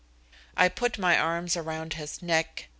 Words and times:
I 0.57 0.67
put 0.67 0.97
my 0.97 1.15
arms 1.15 1.55
around 1.55 1.93
his 1.93 2.23
neck. 2.23 2.69